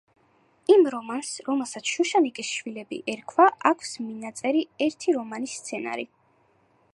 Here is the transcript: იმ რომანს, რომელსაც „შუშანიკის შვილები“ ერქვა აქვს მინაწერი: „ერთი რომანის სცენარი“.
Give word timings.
იმ 0.75 0.85
რომანს, 0.93 1.27
რომელსაც 1.49 1.91
„შუშანიკის 1.97 2.49
შვილები“ 2.61 2.99
ერქვა 3.15 3.47
აქვს 3.71 3.93
მინაწერი: 4.07 4.65
„ერთი 4.87 5.15
რომანის 5.19 5.55
სცენარი“. 5.63 6.09